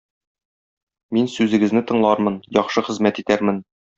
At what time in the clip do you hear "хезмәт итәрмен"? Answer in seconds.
2.89-3.63